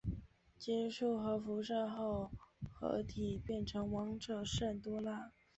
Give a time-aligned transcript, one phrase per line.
[0.57, 2.31] 接触核辐射后
[2.71, 5.31] 合体变成王者基多拉。